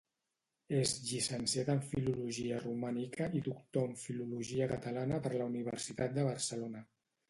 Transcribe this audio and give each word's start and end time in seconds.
És 0.77 0.93
llicenciat 1.09 1.69
en 1.73 1.83
Filologia 1.91 2.63
romànica 2.65 3.29
i 3.41 3.45
doctor 3.51 3.87
en 3.93 3.97
Filologia 4.09 4.73
catalana 4.77 5.25
per 5.29 5.37
la 5.41 5.53
Universitat 5.55 6.21
de 6.23 6.31
Barcelona. 6.35 6.89